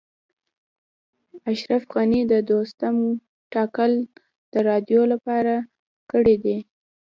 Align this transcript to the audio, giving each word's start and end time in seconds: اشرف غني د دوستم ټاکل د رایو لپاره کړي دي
اشرف 1.51 1.83
غني 1.93 2.21
د 2.31 2.33
دوستم 2.49 2.95
ټاکل 3.53 3.91
د 4.51 4.53
رایو 4.67 5.01
لپاره 5.13 5.53
کړي 6.11 6.35
دي 6.43 6.57